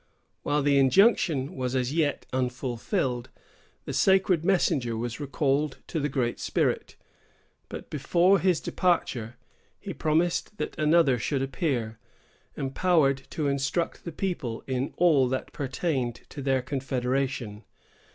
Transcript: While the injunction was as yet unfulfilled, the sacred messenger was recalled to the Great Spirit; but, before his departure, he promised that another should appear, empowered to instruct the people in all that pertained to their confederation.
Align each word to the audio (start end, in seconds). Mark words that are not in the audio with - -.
While 0.41 0.63
the 0.63 0.79
injunction 0.79 1.55
was 1.55 1.75
as 1.75 1.93
yet 1.93 2.25
unfulfilled, 2.33 3.29
the 3.85 3.93
sacred 3.93 4.43
messenger 4.43 4.97
was 4.97 5.19
recalled 5.19 5.77
to 5.85 5.99
the 5.99 6.09
Great 6.09 6.39
Spirit; 6.39 6.95
but, 7.69 7.91
before 7.91 8.39
his 8.39 8.59
departure, 8.59 9.35
he 9.79 9.93
promised 9.93 10.57
that 10.57 10.75
another 10.79 11.19
should 11.19 11.43
appear, 11.43 11.99
empowered 12.57 13.27
to 13.29 13.47
instruct 13.47 14.03
the 14.03 14.11
people 14.11 14.63
in 14.65 14.91
all 14.97 15.27
that 15.29 15.53
pertained 15.53 16.21
to 16.29 16.41
their 16.41 16.63
confederation. 16.63 17.63